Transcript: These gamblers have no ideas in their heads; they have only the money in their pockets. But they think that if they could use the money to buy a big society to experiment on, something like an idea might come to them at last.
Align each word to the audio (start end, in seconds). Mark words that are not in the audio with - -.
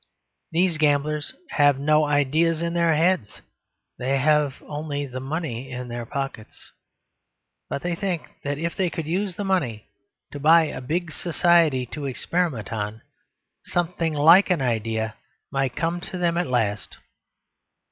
These 0.51 0.79
gamblers 0.79 1.35
have 1.51 1.77
no 1.77 2.05
ideas 2.05 2.63
in 2.63 2.73
their 2.73 2.95
heads; 2.95 3.41
they 3.99 4.17
have 4.17 4.55
only 4.65 5.05
the 5.05 5.19
money 5.19 5.69
in 5.69 5.89
their 5.89 6.07
pockets. 6.07 6.71
But 7.69 7.83
they 7.83 7.93
think 7.93 8.23
that 8.43 8.57
if 8.57 8.75
they 8.75 8.89
could 8.89 9.05
use 9.05 9.35
the 9.35 9.43
money 9.43 9.85
to 10.31 10.39
buy 10.39 10.63
a 10.63 10.81
big 10.81 11.11
society 11.11 11.85
to 11.85 12.07
experiment 12.07 12.73
on, 12.73 13.03
something 13.65 14.13
like 14.15 14.49
an 14.49 14.63
idea 14.63 15.17
might 15.51 15.75
come 15.75 16.01
to 16.01 16.17
them 16.17 16.35
at 16.35 16.47
last. 16.47 16.97